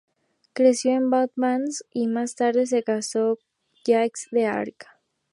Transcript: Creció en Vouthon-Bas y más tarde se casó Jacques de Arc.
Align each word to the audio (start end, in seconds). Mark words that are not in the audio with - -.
Creció 0.53 0.93
en 0.93 1.11
Vouthon-Bas 1.11 1.85
y 1.93 2.07
más 2.07 2.33
tarde 2.33 2.65
se 2.65 2.81
casó 2.81 3.37
Jacques 3.85 4.29
de 4.31 4.47
Arc. 4.47 4.87